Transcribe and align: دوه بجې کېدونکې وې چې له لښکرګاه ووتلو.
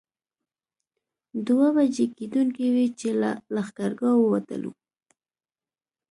دوه 1.47 1.67
بجې 1.75 2.05
کېدونکې 2.17 2.65
وې 2.73 2.87
چې 2.99 3.09
له 3.21 3.31
لښکرګاه 3.55 4.17
ووتلو. 4.19 4.71